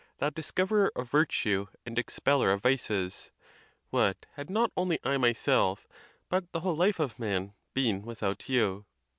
[0.17, 3.29] thou discov erer of virtue and expeller of vices!
[3.91, 5.87] what had not only I myself,
[6.27, 8.87] but the whole life of man, been without you?